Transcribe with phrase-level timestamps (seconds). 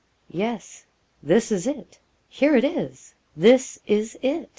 [0.31, 0.87] 'Yes,
[1.21, 4.49] this is it here it is this is it.